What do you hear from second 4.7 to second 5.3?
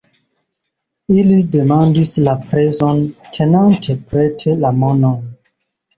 monon.